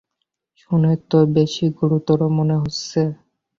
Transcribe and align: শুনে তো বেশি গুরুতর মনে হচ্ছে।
শুনে 0.57 0.93
তো 1.09 1.19
বেশি 1.35 1.65
গুরুতর 1.77 2.19
মনে 2.37 2.55
হচ্ছে। 2.61 3.01